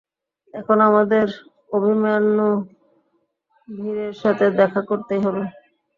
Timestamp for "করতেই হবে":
4.89-5.43